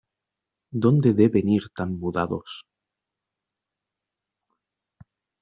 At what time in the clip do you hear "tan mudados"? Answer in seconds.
1.77-2.51